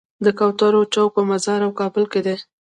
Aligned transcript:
د 0.25 0.27
کوترو 0.39 0.81
چوک 0.93 1.09
په 1.15 1.21
مزار 1.29 1.59
او 1.65 1.71
کابل 1.79 2.03
کې 2.11 2.21
دی. 2.25 2.35